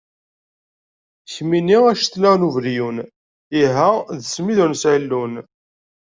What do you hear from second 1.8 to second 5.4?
a cetla n ubelyun, iha d smid ur nesɛi llun.